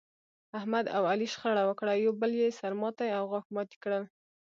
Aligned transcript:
احمد 0.59 0.85
او 0.95 1.03
علي 1.11 1.27
شخړه 1.33 1.63
وکړه، 1.65 1.93
یو 1.95 2.11
بل 2.21 2.31
یې 2.41 2.49
سر 2.59 2.71
ماتی 2.81 3.09
او 3.17 3.23
غاښ 3.31 3.45
ماتی 3.55 3.77
کړل. 3.83 4.03